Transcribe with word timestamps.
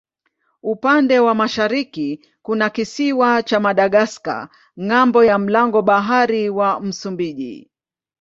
Upande 0.63 1.19
wa 1.19 1.35
mashariki 1.35 2.25
kuna 2.41 2.69
kisiwa 2.69 3.43
cha 3.43 3.59
Madagaska 3.59 4.49
ng'ambo 4.87 5.23
ya 5.25 5.39
mlango 5.39 5.81
bahari 5.81 6.49
wa 6.49 6.79
Msumbiji. 6.81 7.71